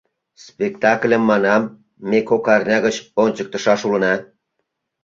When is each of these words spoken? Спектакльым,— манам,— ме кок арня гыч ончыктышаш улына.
Спектакльым,— 0.47 1.23
манам,— 1.29 1.63
ме 2.09 2.19
кок 2.29 2.45
арня 2.55 2.77
гыч 2.85 2.95
ончыктышаш 3.23 3.81
улына. 3.87 4.13